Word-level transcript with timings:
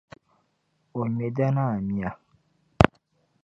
O 0.97 1.01
ŋme 1.09 1.27
Danaa 1.35 1.75
mia. 1.87 2.09